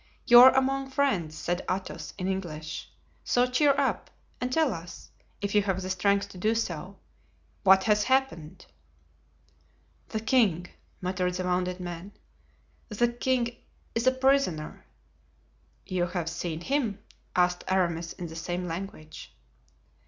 "You 0.25 0.39
are 0.39 0.55
among 0.55 0.89
friends," 0.89 1.37
said 1.37 1.63
Athos, 1.69 2.15
in 2.17 2.27
English; 2.27 2.89
"so 3.23 3.45
cheer 3.45 3.75
up, 3.77 4.09
and 4.41 4.51
tell 4.51 4.73
us, 4.73 5.11
if 5.41 5.53
you 5.53 5.61
have 5.61 5.79
the 5.83 5.91
strength 5.91 6.27
to 6.29 6.39
do 6.39 6.55
so, 6.55 6.97
what 7.61 7.83
has 7.83 8.05
happened?" 8.05 8.65
"The 10.07 10.19
king," 10.19 10.65
muttered 11.01 11.35
the 11.35 11.43
wounded 11.43 11.79
man, 11.79 12.13
"the 12.89 13.09
king 13.09 13.55
is 13.93 14.07
a 14.07 14.11
prisoner." 14.11 14.87
"You 15.85 16.07
have 16.07 16.29
seen 16.29 16.61
him?" 16.61 16.97
asked 17.35 17.63
Aramis, 17.67 18.13
in 18.13 18.25
the 18.25 18.35
same 18.35 18.65
language. 18.67 19.37